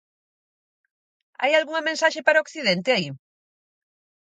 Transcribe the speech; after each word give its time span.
Hai 1.41 1.51
algunha 1.55 1.85
mensaxe 1.89 2.21
para 2.25 2.43
Occidente 2.45 2.89
aí? 2.91 3.09